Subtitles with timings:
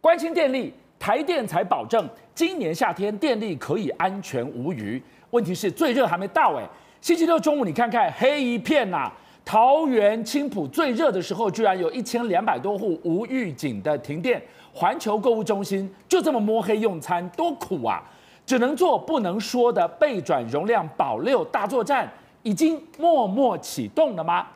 [0.00, 5.02] 关心电力，台电才保证今年夏天电力可以安全无虞。
[5.30, 6.66] 问题是最热还没到哎，
[7.02, 9.12] 星期六中午你看看黑一片呐、
[9.44, 14.42] 桃园青埔最热的时候，居然有一千两百多户无预警的停电。
[14.72, 18.02] 环球购物中心就这么摸黑用餐，多苦啊！
[18.46, 22.10] 只能做不能说的备转容量保六大作战，
[22.42, 24.46] 已经默默启动了吗？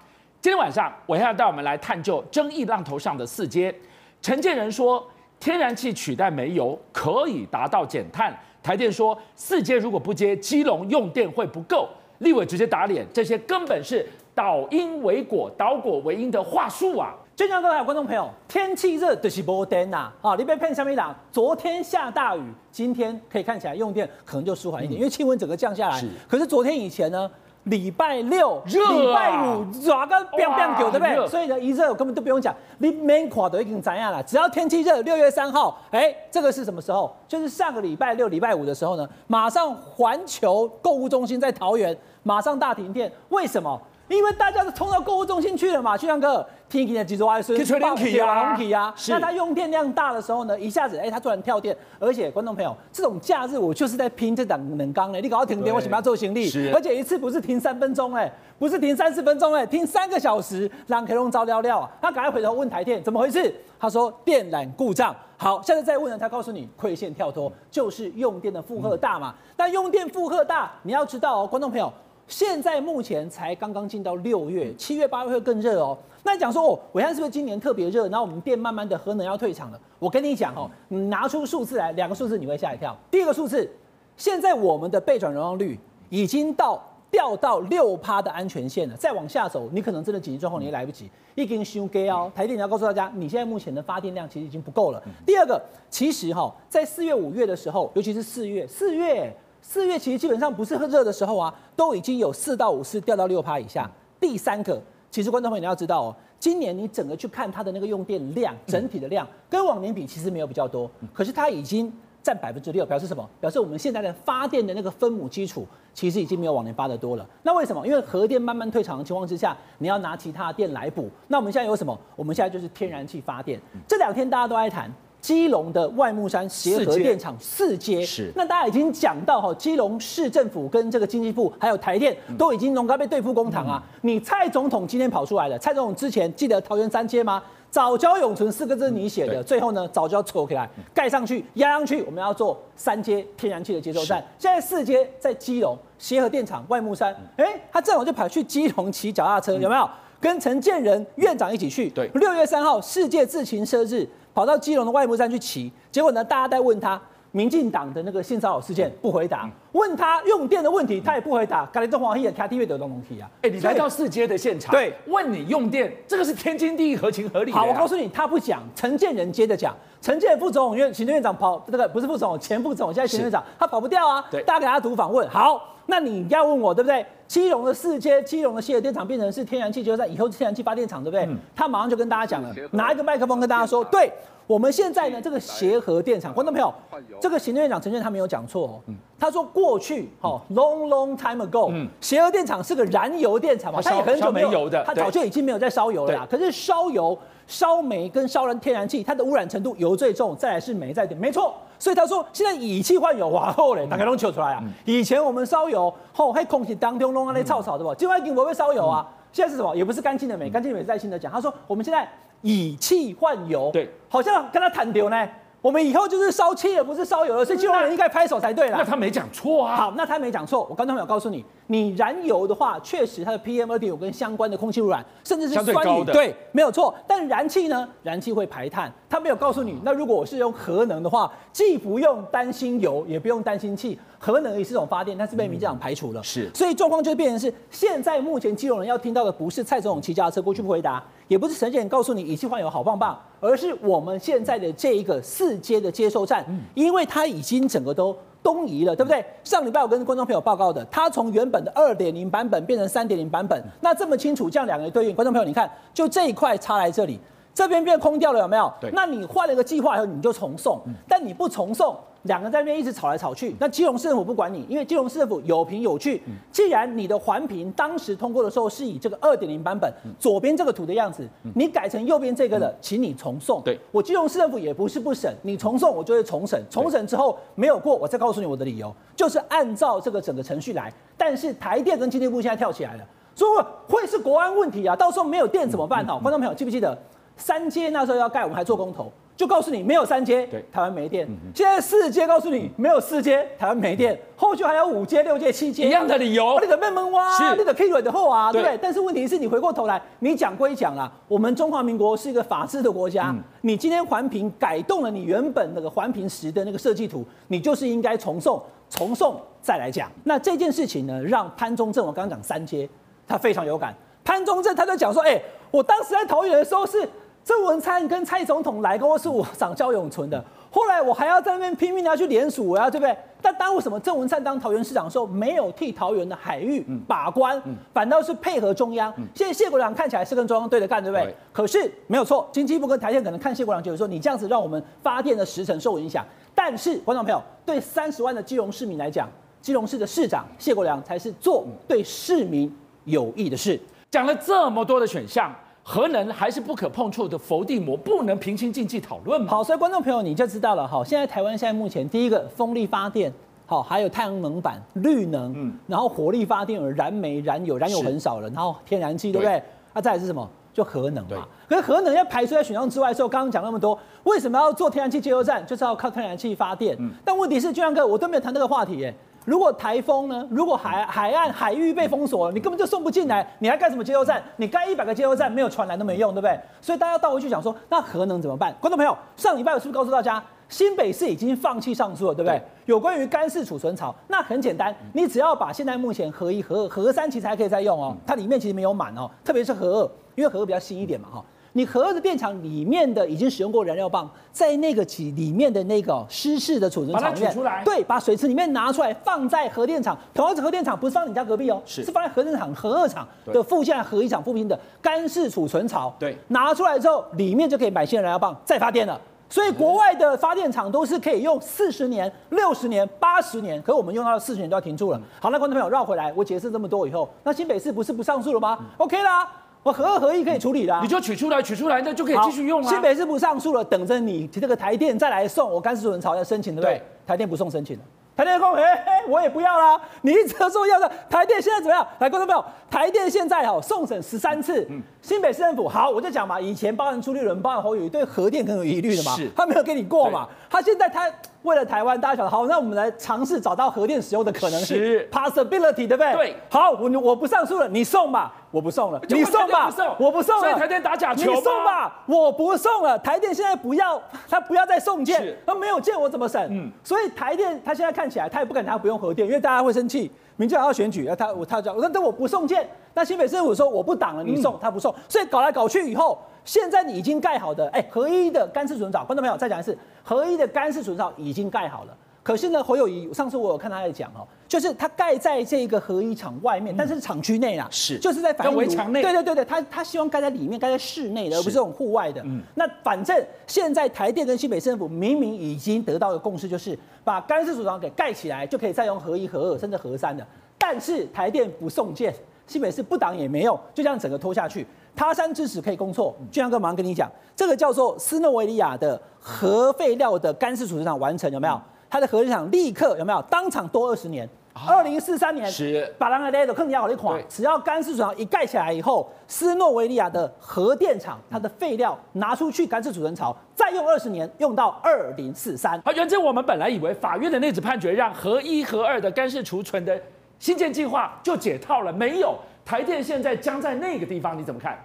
[0.41, 3.75] 今天晚上我要带我们来探究争议浪头上的四阶。
[4.23, 5.07] 陈建仁说，
[5.39, 8.35] 天然气取代煤油可以达到减碳。
[8.63, 11.89] 台电说，四接如果不接，基隆用电会不够。
[12.19, 17.13] 立委直接打脸，这些根本是倒因为果、倒果为因的话术啊！
[17.37, 21.15] 最近各位观众朋友，天气热就是没电呐，啊，你别骗小米党。
[21.33, 25.99] 昨天下大雨，今天可以看起来用电可能就舒缓一点，嗯、因为气温整个降下来。
[25.99, 26.09] 是。
[26.29, 27.29] 可是昨天以前呢，
[27.65, 28.79] 礼拜六、礼、
[29.11, 31.29] 啊、拜五抓个变变久，对不对？
[31.29, 34.23] 所以呢，一热我根本都不用讲，你免看都已经怎样了。
[34.23, 37.15] 只要天气热，六月三号，哎、欸，这个是什么时候？
[37.27, 43.81] 就是上个礼拜六、礼拜五的时候呢，马上环球购物中心在桃园马上大停电，为什么？
[44.09, 48.95] 因为大家都冲到购物中心去了嘛，就像个天气的几十瓦时，爆气啊，气啊。
[49.09, 51.75] 那它用电量大的时候呢，一下子哎，它突然跳电。
[51.99, 55.19] 而且观众朋友，这种假日我就是在拼这档冷钢呢。
[55.21, 56.51] 你搞到停电，我为什么要做行李？
[56.73, 61.91] 而且一次不是停三分钟哎，不是停三十分钟哎，停三个小时，让可以用着料料啊。
[62.03, 65.17] 他赶快回头问台电怎么回事，他说电缆故障。
[65.39, 69.35] 好，下次再问呢，他告诉你馈线跳脱就是用电的负荷大嘛。
[69.57, 71.91] 但用电负荷大，你要知道哦，观众朋友。
[72.27, 75.97] 现在目前才刚刚进到六月，七月八月会更热哦。
[76.23, 78.09] 那你讲说哦，我现在是不是今年特别热？
[78.09, 79.81] 然后我们店慢慢的核能要退场了。
[79.99, 82.97] 我跟你讲哦，你拿出数字来，两个数字你会吓一跳。
[83.11, 83.71] 第一个数字，
[84.17, 88.97] 现在我们的备转容量率已经到掉到六趴的安全线了。
[88.97, 91.11] 再往下走，你可能真的紧急状况你也来不及。
[91.35, 95.03] 已经伤低哦，台电你要告诉大家，你现在目前的发电量其实已经不够了。
[95.27, 99.37] 第二个，其实哈，在四月五月的时候，尤其是四月，四月。
[99.67, 103.91] 四月其实基本上不是很热的时候啊，都已经有四到五次掉到六趴以下。
[104.21, 104.79] 第三个，
[105.11, 111.91] 其实观众朋友你要知道哦，今年你整个去看它的那个用电量，整体的量跟往年比其实没有比较多，可是它已经
[112.23, 113.27] 占百分之六，表示什么？
[113.41, 117.27] 表示我们现在的发电的那个分母基础其实已经没有往年发的多了。
[117.43, 117.87] 那为什么？
[117.87, 121.09] 因为核电慢慢退场的情况之下，你要拿其他电来补。
[121.29, 121.99] 那我们现在有什么？
[122.15, 123.59] 我们现在就是天然气发电。
[123.89, 124.93] 这两天大家都爱谈。
[125.25, 133.83] 基隆的外木山协和电厂四街是，那大家已经讲到哈，基隆市政府跟这个经济部还有台电都已经龙刚被对付公堂啊。
[134.03, 137.43] 你蔡总统今天跑出来了，蔡总统之前记得桃园三街吗？
[137.71, 144.23] 早教永存四个字你写的，最后呢早教抽起来盖上去压上去，我们要做三阶天然气的接收站。
[144.39, 149.89] 现在四阶在基隆协和电厂外木山，哎，他正好就跑去基隆骑脚踏车，有没有？
[150.21, 151.89] 跟陈建仁院长一起去。
[151.89, 154.07] 对，六月三号世界自行车日。
[154.35, 157.01] 跑到基隆的外木山去骑，结果呢，大家在问他
[157.31, 163.31] 民进党的那个性骚扰事件不回答，问他用电的问题他也不回答，搞得中华裔的 KTV 的东西啊！
[163.43, 167.59] 哎，你来到四街的现场，对，问你用电，这个是天经地义、合情合理的。
[167.59, 174.25] 好，我告诉你，他不讲，陈建仁接着讲，陈建仁副总统院行政院长跑这个不是副总统，前副总统现在行政院长，他跑不掉啊！
[174.31, 175.74] 对，大家给他读访问，好。
[175.87, 177.05] 那你要问我对不对？
[177.27, 181.25] 基隆的四接，基隆的协和电厂变成是天然气接收站，以后是天然气发电厂，对不对？
[181.25, 184.13] 嗯、他马上就跟大家讲了，拿一个麦克风跟大家说，对，
[184.47, 186.73] 我们现在呢，这个协和电厂，观众朋友，
[187.21, 196.29] 这个行政院长陈建他没有讲错哦，他说过去，哦，long long time ago，协和电厂是个燃油电厂嘛，它也很久没有的，它早就已经没有在烧油了啦。
[196.31, 201.55] 可是烧油、烧煤跟烧燃天然气，它的污染程度油最重，再来是煤再点，没错。
[201.85, 204.65] 所以他说，现在以气换油，哇后嘞，大家拢求出来啊。
[204.87, 207.95] 以前我们烧油，吼，还空气当中弄那些臭草，对不？
[207.95, 209.07] 今晚已经不会烧油啊。
[209.31, 209.77] 现在是什么？
[209.77, 211.31] 也不是干净的煤，干净的煤在新的讲。
[211.31, 212.09] 他说，我们现在
[212.41, 215.29] 以气换油，对，好像跟他谈丢呢。
[215.65, 218.77] 我们以后就是烧气而不是烧油了，所以基隆人应该拍手才对了。
[218.77, 219.75] 那他没讲错啊。
[219.75, 220.67] 好，那他没讲错。
[220.69, 226.95] 我刚才有告诉你，你燃油的话，确实它的 PM 二点五跟相关的空气污染，甚至是酸雨，对，没有错。
[227.07, 227.89] 但燃气呢？
[228.03, 229.81] 燃气会排碳，他没有告诉你。
[229.83, 236.23] 那如果我是用核能的话，既不用担心油，也不用担心气，核能也是一种发电，但是被民进党排除了。
[236.23, 241.03] 是，所以状况就变成是，现在目前基隆人要听到的不是蔡总统骑脚踏车过去不回答。
[241.35, 249.25] 也不是陈建仁告诉你以气换油好棒棒，而是我们现在的这一个四阶的接收站，因为它已经整个都东移了，对不对？
[249.43, 257.19] 上礼拜我跟观众朋友报告的，它从原本的二点零版本变成三点零版本，那这么清楚，这样两个对应，观众朋友你看，就这一块插来这里，
[257.53, 258.73] 这边变空掉了，有没有？
[258.81, 258.93] 对。
[258.93, 263.55] 那你换了一个计划以后，你就重送，但你不重送，两个在那边一直吵来吵去。
[263.59, 266.23] 那基隆市政府不管你，因为基隆市政府有凭有据。
[266.53, 273.63] 既然你的环评当时通过的时候是以这个二点零版本，左边这个图的样子，你改成右边这个的，请你重送。
[273.63, 273.79] 对。
[273.91, 280.93] 我基隆市政府也不是不审，你重送我就会重审，重审之后没有过，我再告诉你我的理由，就是按照这个整个程序来。
[281.17, 283.05] 但是台电跟经济部现在跳起来了，
[283.37, 283.47] 说
[283.89, 286.05] 会是国安问题啊，到时候没有电怎么办？
[286.07, 286.97] 哈，观众朋友记不记得？
[287.37, 291.29] 三阶那时候要盖，我们还做公投，就告诉你没有三阶，对，台湾没电。
[291.53, 294.17] 现在四阶告诉你没有四阶，台湾没电。
[294.37, 296.57] 后续还有五阶、六阶、七阶，一样的理由。
[296.61, 298.79] 你的闷闷哇，你的 K 瑞的后啊，对不对？
[298.81, 310.09] 但是问题是你回过头来，你讲归讲啦，我们中华民国是一个法治的国家，你今天环评改动了你原本那个环评时的那个设计图，你就是应该重送，重送再来讲。
[310.23, 312.89] 那这件事情呢，让潘中正我刚刚讲三阶，
[313.27, 313.93] 他非常有感。
[314.23, 315.43] 潘中正他就讲说，哎，
[315.73, 317.09] 我当时在桃园的时候是。
[317.45, 320.43] 郑文灿跟蔡总统来过，是我长焦永存的。
[320.71, 323.17] 后来我还要在那边拼命的要去联署，我要对不对？
[323.41, 327.63] 但当为什么郑文灿当桃园市长的时候，没有替桃园的海域把关，
[327.93, 329.13] 反倒是配合中央？
[329.35, 331.37] 现在谢国梁看起来是跟中央对着干，对不对？
[331.53, 336.25] 可是没有错，经济部跟台电可能看谢国梁就是说，你这样子让我们发电的时程受影响。
[336.55, 339.29] 但是观众朋友，对三十万的基隆市民来讲，
[339.61, 342.75] 基隆市的市长谢国良才是做对市民
[343.05, 343.79] 有益的事。
[344.11, 345.55] 讲了这么多的选项。
[345.87, 349.49] 核能还是不可碰触的佛地魔，不能平心静气讨论吗？
[349.51, 351.05] 好，所以观众朋友你就知道了哈。
[351.05, 353.31] 现在台湾现在目前第一个风力发电，
[353.67, 359.63] 好，还有太阳能板、绿能，嗯，然后火力发电有燃煤、燃油，燃油很少了，然后天然气，对不对？
[359.93, 360.49] 那再来是什么？
[360.73, 361.47] 就核能嘛。
[361.69, 365.65] 可是核能要排除在选项之外的时候，刚刚讲那么多，为什么要做天然气接收站？
[365.67, 366.97] 就是要靠天然气发电。
[366.99, 369.15] 嗯，但问题是，俊亮哥，我都没有谈这个话题耶。
[369.45, 370.47] 如果台风呢？
[370.51, 374.43] 如果海海岸海域被封锁了，你根本就送不进来，你还干什么接收站？
[374.57, 376.59] 你盖一百个接收站，没有船来都没用，对不对？
[376.81, 378.75] 所以大家倒回去想说，那核能怎么办？
[378.81, 382.59] 观众朋友，上礼拜我是不是告诉大家，新北市已经放弃上诉了，对不对？
[382.59, 391.45] 对有关于干式储存槽，那很简单，你只要把现在目前核一、核二、核三其实还可以再用哦，它里面其实没有满哦，特别是核二，因为核二比较新一点嘛，哈。
[391.77, 400.17] 你核二的电厂里面的已经使用过燃料棒，在那个里里面的那个湿式的储存槽里面，对，把水池里面拿出来，放在核电厂。
[400.33, 406.15] 同样是核电厂，不是放你家隔壁哦，是，是放在核电厂核二厂的附近，核一厂附近的干式储存槽。
[406.17, 409.21] 对，拿出来之后，里面就可以买新的燃料棒再发电了。
[409.51, 415.21] 所以国外的发电厂都是可以用四十年、六十年、八十年，可是我们用到四十年都要停住了。
[415.41, 419.49] 好，那观众朋友绕回来，我解释这么多以后，那新北市不是不上诉了吗？OK 啦。
[419.85, 422.89] 我合二合一可以处理的，你就取出来，取出来，那就可以继续用了。
[422.89, 427.03] 新北市不上诉了，等着你这个台电再来送我干式储存槽要申请，对不对？
[427.27, 428.03] 台电不送申请了，
[428.35, 432.07] 台电说：“嘿嘿，我也不要啦。”你一直说要的，台电现在怎么样？
[432.19, 441.31] 来，观众朋友，台电现在哈送审十三次，嗯新北市政府好，我就讲嘛，以前包含朱立伦、包含侯友宜对核电很有疑虑的嘛，他没有给你过嘛，他现在他。
[441.63, 444.99] 为了台湾，大家晓得好，那我们来尝试找到核电使用的可能性
[445.33, 446.35] ，possibility，对不对？
[446.35, 446.57] 对。
[446.69, 449.89] 好，我我不上诉了，你送吧，我不送了，你送吧，
[450.19, 450.63] 我不送了。
[450.63, 453.17] 所以台电打假球，你送吧，我不送了。
[453.21, 456.69] 台电现在不要，他不要再送件，他没有件我怎么审？
[456.73, 456.91] 嗯。
[457.05, 460.29] 所以台电他现在看起来他也不敢拿不用核电，因为大家会生气。
[460.57, 466.37] 民进党要选举，他我他讲，那那我不送件，那新北市政府说我不挡了，你送他不送，所以搞来搞去以后。
[466.65, 472.17] 现在你已经盖好的，哎，合一的干式储存槽，观众朋友再讲一次，合一的干式储存槽已经盖好了。
[472.45, 479.23] 可是呢，侯友谊上次我有看他在讲哦，就是他盖在这个核一厂外面，但是厂区内啊，是，就是在反围墙内。
[479.23, 482.43] 对对对对，他他希望盖在里面，盖在室内的，而不是这种户外的。
[482.45, 490.47] 嗯，那反正现在台电跟新北市政府明明已经得到的共识，就是把干式储藏给盖起来，就可以再用核一、核二甚至核三的。
[490.77, 492.35] 但是台电不送件，
[492.67, 494.87] 新北市不挡也没用，就这样整个拖下去。
[495.17, 501.81] 他山之石可以攻错，俊阳哥马上跟你讲，这个叫做斯诺维利亚的核废料的干式储存厂完成有没有？
[502.15, 504.49] 它的核电厂立刻有没有当场多二十年？
[504.87, 516.01] 二零四三年是把那个雷都更加好的款，只要干式储存厂一盖起来以后，斯诺维利亚的核电厂它的废料拿出去干式储存槽，再用二十年，用到二零四三。
[516.03, 520.17] 好，原先我们本来以为法院的那纸判决让核一、核二的干式储存的
[520.61, 522.57] 新建计划就解套了，没有。
[522.85, 524.97] 台电现在将在那个地方，你怎么看？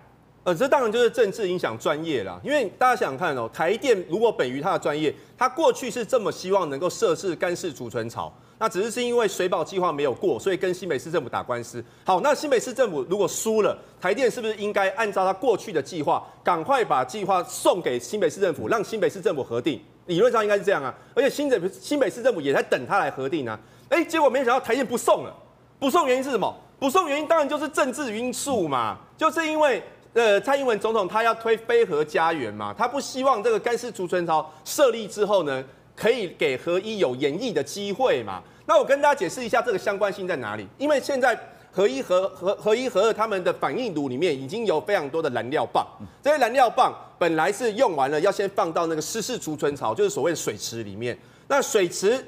[0.43, 2.39] 呃，这当然就是政治影响专业啦。
[2.43, 11.83] 因为大家想想看哦，台电如果本于它的专业，它过去是这么希望能够设置干式储存槽，那只是是因为水保计划没有过，所以跟新北市政府打官司。
[12.05, 19.81] 好，那新北市政府如果输了，台电是不是应该按照它过去的计划，赶快把计划送给新北市政府，让新北市政府核定？
[20.05, 20.95] 理论上应该是这样啊。
[21.13, 23.59] 而且新北新北市政府也在等它来核定啊。
[23.89, 25.35] 哎，结果没想到台电不送了，
[25.77, 26.55] 不送原因是什么？
[26.79, 35.63] 不送原因当然就是政治因素嘛，就是因为呃，蔡英文总统他要推非核家园嘛，他不希望这个干式储存槽设立之后呢，
[35.95, 38.41] 可以给核一有延役的机会嘛。
[38.65, 41.37] 那我跟大家解释一下这个相关性在哪里，因为现在
[41.71, 45.85] 核一、核核核一、核二他们的反应炉里面已经有非常多的燃料棒，
[46.23, 52.25] 这些燃料棒本来是用完了要先放到那个湿式储存槽，就是所谓的水池里面，那水池。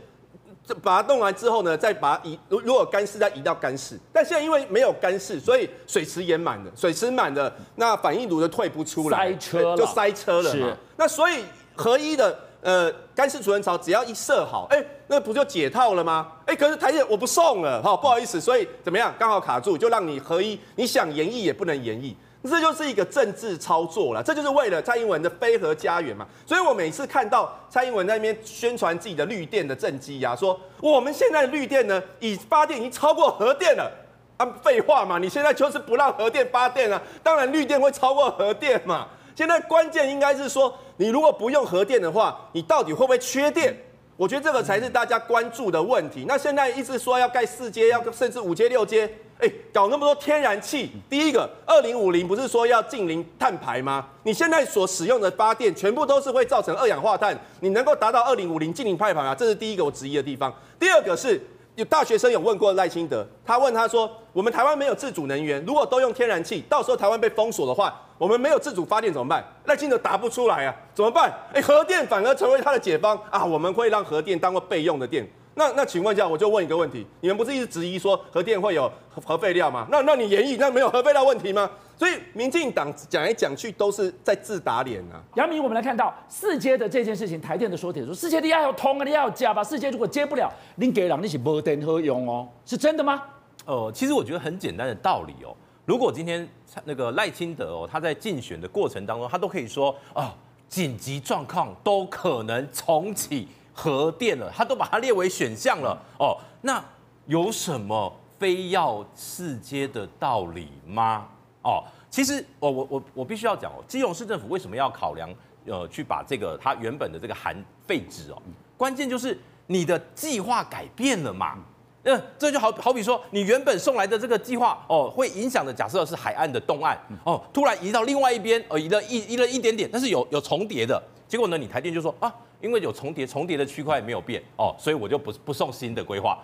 [0.76, 10.78] 把它弄完之后呢，再把它移，如如果干式再移到干式，但现在因为没有干式，所以水池也满了，水池满了，那反应炉就退不出来，塞车了，就塞车了嘛。
[10.96, 11.44] 那所以
[11.76, 16.32] 合一的呃干式储存槽只要一设好，哎、欸，那不就解套了吗？
[16.46, 22.16] 哎、欸，可是台电我不送了，好不好意思，所以怎么样，刚好卡住，就让你合一，你想延役也不能延役。
[22.44, 26.28] 这就是一个政治操作了，这就是为了蔡英文的非核家园嘛。
[26.46, 33.92] 所以我每次看到蔡英文在那边宣传自己的绿电的政绩呀，说我们现在的绿电呢，已发电已经超过核电了。
[34.38, 39.08] 啊，废话嘛，你现在就是不让核电发电啊，当然绿电会超过核电嘛。
[39.36, 43.76] 现在关键应该是说，你如果不用核电的话，你到底会不会缺电？
[44.22, 46.26] 我觉得这个才是大家关注的问题。
[46.28, 49.12] 那现在一直说要盖四阶，要甚至五阶、六阶。
[49.40, 54.06] 哎，搞那么多天然气，第一个，二零五零不是说要净零碳排吗？
[54.22, 59.34] 你现在所使用的发电全部都是会造成二氧化碳，你能够达到二零五零净零碳排吗？
[59.34, 60.54] 这是第一个我质疑的地方。
[60.80, 61.42] 第二个是
[61.74, 69.44] 有大学生有问过赖清德，他问他说，我们台湾没有自主能源，如果都用天然气，到时候台湾被封锁的话，我们没有自主发电怎么办？
[69.66, 71.34] 赖清德答不出来啊，怎么办？
[71.56, 75.28] 哎，核电反而成为他的解方啊，我们会让核电当做备用的电。
[75.56, 79.88] 那那请问一下，我就问一个问题：你们不是一直质疑说核电会有核核废料吗？
[79.90, 81.68] 那那你演绎，那没有核废料问题吗？
[81.98, 85.18] 所以民进党讲来讲去都是在自打脸啊。
[85.34, 89.64] 杨明，我们来看到四阶的这件事情，台电的说铁说四阶你要有通啊，你要有加吧。
[89.64, 93.24] 四阶如果接不了，您给人你是没电可用哦，是真的吗？
[93.66, 95.58] 呃，其实我觉得很简单的道理哦。
[95.92, 96.48] 如果今天
[96.86, 100.34] 那个赖清德哦，他在竞选的过程当中，他都可以说啊，
[100.70, 103.46] 紧急状况都可能重启。
[103.74, 106.38] 核电了，他都把它列为选项了哦。
[106.62, 106.82] 那
[107.26, 111.28] 有什么非要四阶的道理吗？
[111.62, 115.30] 哦，其实我我我我必须要讲哦，基隆市政府为什么要考量
[115.66, 117.54] 呃去把这个它原本的这个含
[117.86, 118.42] 废纸哦，
[118.78, 121.58] 关键就是你的计划改变了嘛。
[122.04, 132.34] 那这就好好比说，你原本送来的这个计划哦，会影响的假设是海岸的东岸哦，突然移到另外一边哦，移了一移了一点点，但是有有重叠的结果呢，你台电就说啊。
[132.62, 136.38] 因为有重叠，重叠的区块没有变哦，所以我就不不送新的规划。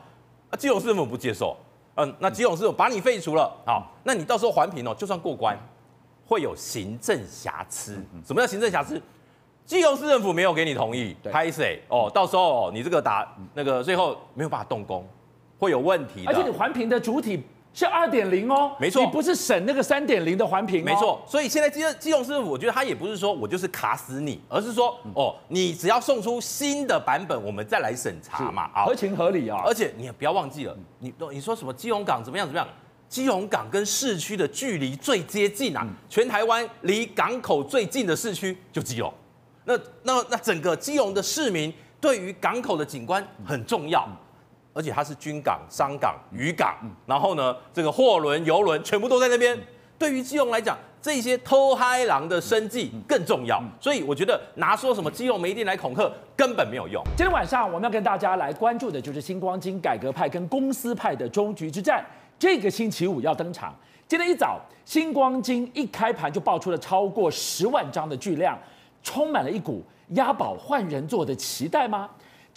[0.50, 1.56] 啊，基隆市政府不接受，
[1.94, 5.56] 嗯，那基隆市政府把你废除了，好，那你到时候环评哦，就算过关，
[6.26, 8.04] 会有行政瑕疵。
[8.26, 9.00] 什么叫行政瑕疵？
[9.64, 12.10] 基隆市政府没有给你同意，拍谁哦？
[12.12, 15.08] 到时候你这个打那个最后没有办法动工，
[15.58, 16.32] 会有问题的。
[16.32, 17.44] 而且你环评的主体。
[17.74, 21.22] 是二点零哦，没错，你不是省那个三点零的环评，没错。
[21.28, 29.62] 所以现在基基隆市政府，我觉得他也不是说我就是卡死你，而是说哦，你只要送出新的版本，我们再来审查嘛，啊合情合理啊。
[29.64, 32.68] 而且你也不要忘记了，你你说什么基隆港怎么样怎么样？
[33.08, 39.14] 基隆港跟市区的距离最接近啊，全台湾离港口最近的市区就基隆。
[39.66, 41.72] 那那那整个基隆的市民
[42.02, 44.10] 对于港口的景观很重要。
[44.78, 46.76] 而且它是军港、商港、渔港，
[47.08, 49.58] 然后呢，这个货轮、游轮全部都在那边。
[49.98, 53.60] 对于基隆来讲，这些偷嗨狼的生计更重要。
[53.80, 57.04] 所以我觉得拿说什么基隆没电来恐吓根本没有用。
[57.18, 62.06] 今天晚上我们要跟大家来关注的就是新光金改革派跟公司派的终局之战。
[62.38, 63.74] 这个星期五要登场。
[64.08, 68.56] 今天一早，新光金一开盘就爆出了超过十万张的巨量，
[69.02, 72.08] 充满了一股押宝换人做的期待吗？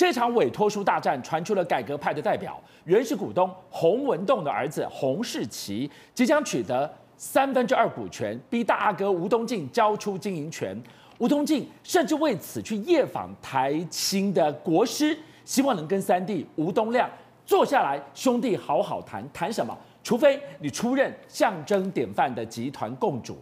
[0.00, 10.74] 这场委托书大战传出了改革派的代表，原始股东洪文栋的儿子洪世奇即将取得三分之二股权，逼大阿哥吴东进交出经营权。
[11.18, 15.14] 吴东进甚至为此去夜访台清的国师，
[15.44, 17.06] 希望能跟三弟吴东亮
[17.44, 19.22] 坐下来，兄弟好好谈。
[19.34, 19.76] 谈什么？
[20.02, 23.36] 除非你出任象征典范的集团共主。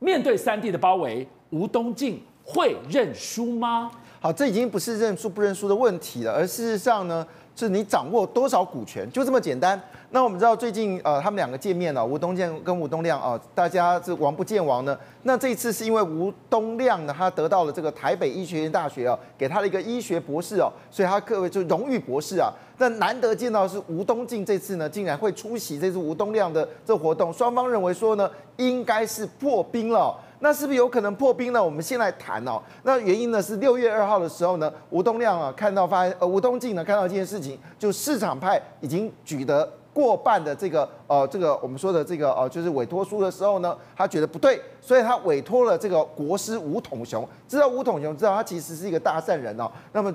[0.00, 3.88] 面对三弟的包围，吴东进会认输吗？
[4.22, 9.80] 好，这已经不是认输不认输的问题了，而事实上呢，是你掌握多少股权，就这么简单。
[10.10, 14.94] 那我们知道最近呃，他们两个见面了，吴东进跟吴东亮啊，大家是王不见王呢。
[15.22, 22.52] 那这一次是因为吴东亮呢，他得到了这个台北医学院大学啊，给他的一个医学博士哦，所以他各位就荣誉博士啊。
[22.76, 30.14] 那难得见到是吴东进这次呢，竟然会出席这次吴东亮的这活动，双方认为说呢，应该是破冰了。
[30.40, 31.62] 那是不是有可能破冰呢？
[31.62, 32.60] 我们先来谈哦。
[32.82, 47.28] 那原因呢是六月二号的时候呢，吴东亮啊看到发呃吴东进呢看到这件事情，就市场派已经举得过半的这个呃这个我们说的这个呃就是委托书的时候呢，他觉得不对，所以他委托了这个国师吴统雄。
[47.46, 49.70] 知道吴统雄，知道他其实是一个大善人哦。
[49.92, 50.14] 那么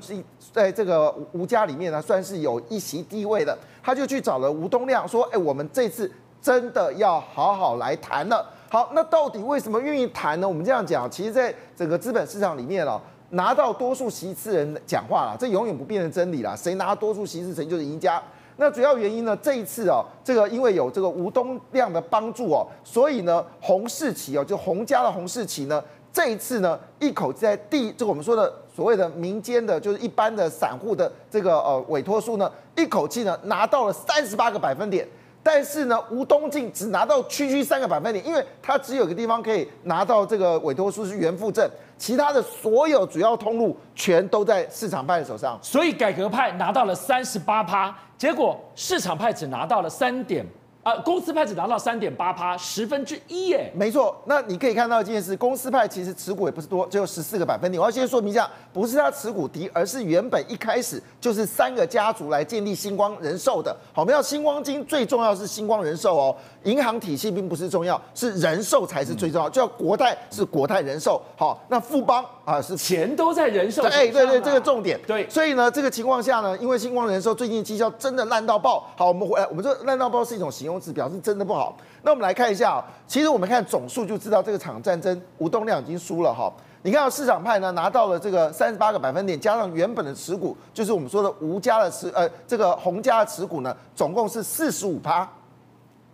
[0.51, 3.55] 在这个吴家里面呢，算是有一席地位的。
[3.83, 8.43] 他就去找了吴东亮说：“哎，我们这次真的要好好来谈了。
[8.75, 10.45] 好，那到底为什么愿意谈呢？
[10.45, 12.99] 我们这样讲，其实在整个资本市场里面哦。”
[13.31, 16.53] 拿到多数席次人讲话了，这永远不变的真理啦。
[16.53, 18.21] 谁拿到多数席次，谁就是赢家。
[18.57, 19.33] 那主要原因呢？
[19.41, 35.07] 这一次哦，这个因为有这个吴东亮的帮助哦，所以呢，洪世奇哦，就洪家的洪世奇呢，这一次呢，一口在第，就我们说的所谓的民间的，就是一般的散户的这个呃委托书呢，一口气呢拿到了三十八个百分点。
[35.45, 50.43] 但是呢，吴东进只拿到区区三个百分点，因为他只有一个地方可以拿到这个委托书是原附证，其他的所有主要通路全都在市场派的手上，所以改革派拿到了三十八趴，结果市场派只拿到了三点。
[50.85, 53.71] 啊，公司派只拿到三点八趴，十分之一耶。
[53.73, 57.81] 没错，那你可以看到一件事，公司派其实持股也不是多，只有十四个百分点。
[57.81, 63.75] 我要先说明一下，不是他持股低，而是原本一开始就是三个家族来建立星光人寿的。
[63.93, 69.49] 好，我们要星光金最重要是星光人寿哦，银行体系并不是重要，是人寿才是最重要。
[69.49, 73.83] 就要国泰是国泰人寿，好，那富邦啊是钱都在人寿。
[73.83, 74.99] 哎，对对，这个重点。
[75.07, 78.85] 对，所以呢，这个情况下呢，因为星光人寿最近绩效真的烂到爆。
[78.97, 81.77] 好，我们回来，我们这烂到爆是一种形容词，表示真的不好。
[82.01, 86.51] 那我们来看一下，其实我们看总数就知道这个场战争，吴东亮已经输了哈。
[86.81, 95.27] 你看到市场派呢拿到了这个三十八个百分点，加上原本的持股，就是我们说的吴家的持呃这个洪家的持股呢，总共是四十五趴。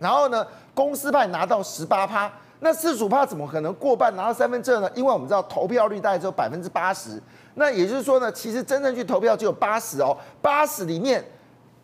[0.02, 2.30] 然后呢，公司派拿到十八趴。
[2.64, 4.90] 那四十五趴怎么可能过半拿到三分之二呢？
[4.94, 7.20] 因为我们知道投票率大概只有百分之八十。
[7.54, 11.24] 那也就是说呢，其实真正去投票只有八十哦，八十里面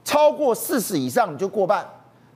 [0.04, 1.84] 超过四十以上你就过半。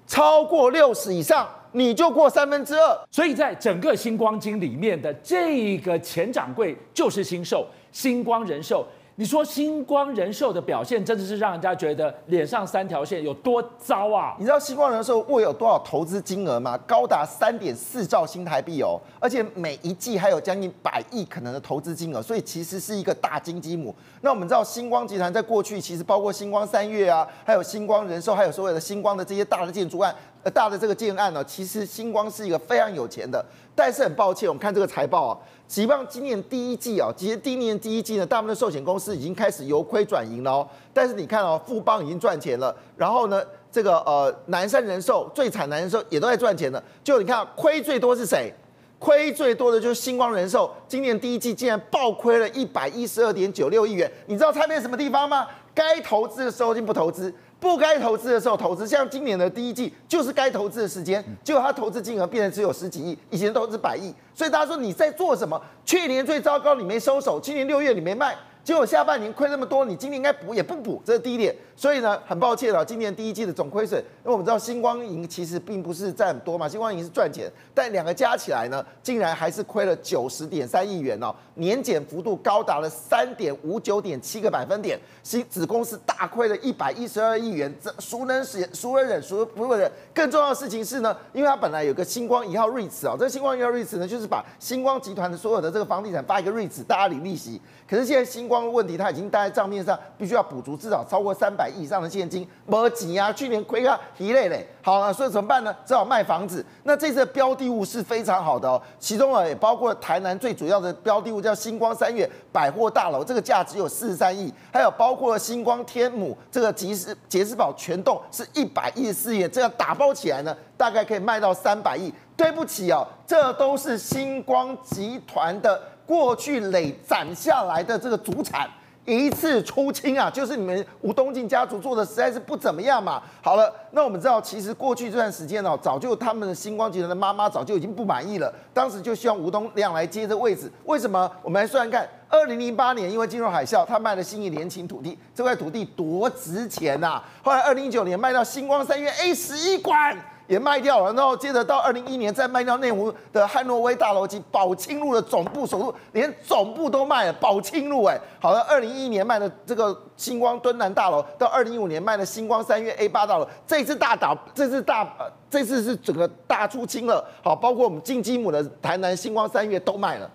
[0.07, 2.99] 超过六十以上，你就过三分之二。
[3.11, 8.85] 所以在整个星光金里面的这个前掌柜就是新寿，星光人寿。
[9.17, 14.35] 你说星光人寿的表现真的是让人家觉得脸上三条线有多糟啊？
[14.39, 16.79] 你知道星光人寿握有多少投资金额吗？
[16.87, 23.95] 高达三点四兆新台币哦，而且每一季还有将近百亿可能的投资金额，所以其实是一个大金鸡母。
[24.23, 33.45] 那我们知道星光集团在过去其实包括星光三月啊，还有星光人寿，还有所有的星光的这些大的建筑案，呃大的这个建案呢，其实星光是一个非常有钱的。
[33.75, 35.39] 但是很抱歉，我们看这个财报啊。
[35.67, 40.69] 希望今年第一季啊，其实今年第一季呢，大部分的寿险公司已经开始由亏转盈了哦。
[40.93, 46.83] 但是你看哦，富邦已经赚钱了，然后呢，这个呃南山人寿最惨，南山人寿也都在赚钱了。
[47.03, 48.53] 就你看亏最多是谁？
[48.99, 54.09] 亏最多的就是星光人寿，今年第一季竟然暴亏了一百一十二点九六亿元。
[54.27, 55.49] 你知道差别什么地方吗？
[55.75, 57.33] 该投资的时候就不投资。
[57.61, 65.61] 不该投资的时候投资，像今年的第一季就是该投资的时间，结果他投资金额变成只有十几亿，以前投资百亿，所以大家说你在做什么？
[65.85, 68.37] 去年最糟糕你没收手，今年六月你没卖。
[68.65, 71.55] 结果下半年亏那么多，你今年应该补也不补，这是第一点。
[71.75, 89.91] 所以呢，很抱歉了，今年第一季的总亏损，因为我们知道星光银其实并不是占很多嘛，星光银是赚钱，但两个加起来呢，竟然还是亏了九十点三亿元哦，年减幅度高达了三点五九点七个百分点，新子公司大亏了一百一十二亿元，这孰能使孰能忍孰不能忍？
[90.15, 97.61] 更重要的事情是呢，因为它本来有个星光一号 REITs 啊，这个新光一号 REITs 呢，就是把星光集团的所有的这个房地产发一个 REITs，大家领利息。
[97.89, 103.33] 可是现在新光的问题，它已经待在账面上，必须要补足至少超过三百亿以上的现金，没钱啊！
[103.33, 105.75] 去年亏啊一累累，好了，所以怎么办呢？
[105.87, 106.65] 只好卖房子。
[106.83, 122.13] 那这次的标的物是非常好的哦，其中啊也包括台南最主要的标的物叫星光三月百货大楼，这个价值有四十三亿，还有包括星光天母这个吉斯杰斯堡全栋是一百一十四亿，这样打包起来呢，大概可以卖到三百亿。
[122.35, 125.81] 对不起哦，这都是星光集团的。
[126.07, 128.69] 过去累攒下来的这个祖产
[129.05, 133.21] 一次出清啊，就是你们吴东进家族做的实在是不怎么样嘛。
[133.43, 140.71] 好了，那我们知道，其实过去这段时间哦，早就他们的星光集团的妈妈早就已经不满意了，当时就希望吴东亮来接这位置。
[140.85, 141.29] 为什么？
[141.43, 147.25] 我们来算算看，二零零八年因为金融海啸，他卖了新义联勤土地，这块土地多值钱呐、啊。
[147.43, 150.17] 后来二零一九年卖到星光三院 A 十一馆。
[150.53, 157.33] 也卖掉了，然后接着到二零一一年再卖掉内湖的汉诺威大楼及宝清路的总部首都，连总部都卖了。
[157.33, 167.25] 宝清路哎，好了，二零一一年卖的这个星光敦南大楼，到二零一五年卖的星光三月 A 八大楼，这次大打，这次大，呃，这次是整个大出清了。
[167.43, 170.31] 好，包括我们金鸡母的台南星光三月都卖了。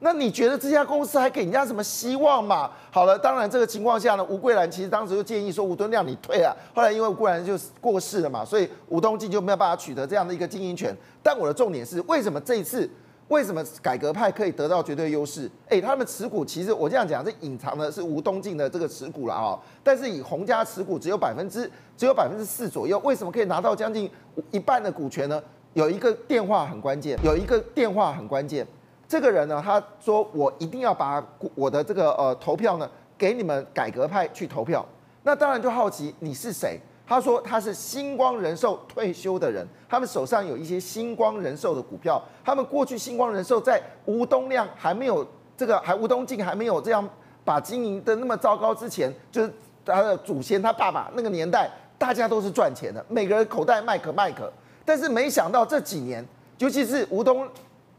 [0.00, 2.70] 那你觉得这家公司还给人家什么希望嘛？
[2.90, 6.54] 好了，当然这个情况下呢，吴桂兰其实当时就建议说吴敦亮你退啊。
[6.74, 10.94] 后来因为吴桂兰就过世了嘛，所以吴东进就没有办法取得这样的一个经营权。
[11.22, 12.88] 但我的重点是，为什么这一次
[13.28, 15.50] 为什么改革派可以得到绝对优势？
[15.68, 19.58] 哎，他们持股其实我这样讲，这隐藏的是吴东进的这个持股了啊。
[19.82, 24.10] 但是以洪家持股只有百分之只有百分之四左右，为什么可以拿到将近
[24.50, 25.42] 一半的股权呢？
[25.72, 28.66] 有一个电话很关键，有一个电话很关键。
[29.08, 34.84] 这个人呢，他说我一定要把我的这个呃投票呢给你们改革派去投票。
[35.22, 36.78] 那当然就好奇你是谁？
[37.06, 42.20] 他说他是星光人寿退休的人，他们手上有一些星光人寿的股票。
[42.44, 45.24] 他们过去星光人寿在吴东亮还没有
[45.56, 47.08] 这个还吴东进还没有这样
[47.44, 49.52] 把经营的那么糟糕之前，就是
[49.84, 54.52] 他的祖先他爸爸那个年代，大家都是赚钱的，每个人口袋麦克麦克。
[54.84, 56.26] 但是没想到这几年，
[56.58, 57.48] 尤其是吴东。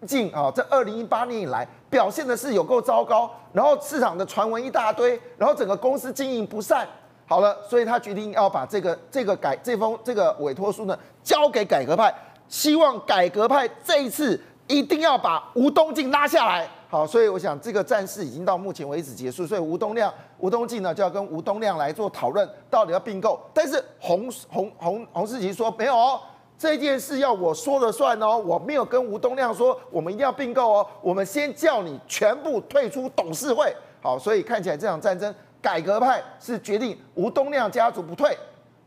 [0.06, 6.88] 进啊，这二零一八年以来表现的是有够糟糕，然后市场的传闻一大堆，然后整个公司经营不善，
[7.26, 12.14] 好了，所以他决定要把这个这个改这封这个委托书呢交给改革派，
[12.48, 16.70] 希望改革派这一次一定要把吴东进拉下来。
[16.90, 26.20] 好，所以我想这个战事已经到目前为止结束，所以吴东亮、吴东进呢就要跟吴东亮来做讨论，到底要并购，但是洪洪洪洪世奇说没有哦。
[26.58, 33.72] 这件事要我说了算哦，我没有跟吴东亮说我们一定要并购哦，我们先叫你全部退出董事会。
[34.02, 38.36] 好，所以看起来这场战争，改革派是决定吴东亮家族不退，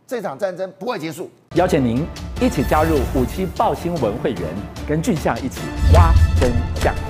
[0.06, 1.30] 这场战争不会结束。
[1.54, 2.04] 邀请您
[2.40, 4.42] 一起加入五七爆新闻会员，
[4.88, 5.60] 跟俊相一起
[5.94, 7.09] 挖真相。